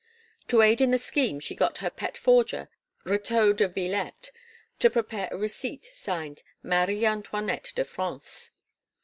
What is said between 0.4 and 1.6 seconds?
To aid in the scheme she